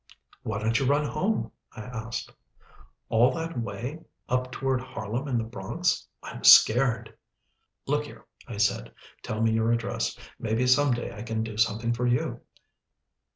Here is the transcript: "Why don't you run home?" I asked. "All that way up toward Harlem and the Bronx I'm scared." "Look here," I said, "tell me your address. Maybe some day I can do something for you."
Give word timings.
"Why 0.41 0.57
don't 0.57 0.79
you 0.79 0.87
run 0.87 1.05
home?" 1.05 1.51
I 1.75 1.81
asked. 1.83 2.31
"All 3.09 3.29
that 3.33 3.59
way 3.59 3.99
up 4.27 4.51
toward 4.51 4.81
Harlem 4.81 5.27
and 5.27 5.39
the 5.39 5.43
Bronx 5.43 6.07
I'm 6.23 6.43
scared." 6.43 7.15
"Look 7.85 8.05
here," 8.05 8.25
I 8.47 8.57
said, 8.57 8.91
"tell 9.21 9.41
me 9.41 9.51
your 9.51 9.71
address. 9.71 10.17
Maybe 10.39 10.65
some 10.65 10.95
day 10.95 11.13
I 11.15 11.21
can 11.21 11.43
do 11.43 11.55
something 11.55 11.93
for 11.93 12.07
you." 12.07 12.41